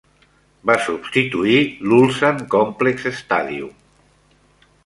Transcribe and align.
Va 0.69 0.77
substituir 0.85 1.59
l"Ulsan 1.67 2.41
Complex 2.57 3.09
Stadium. 3.23 3.73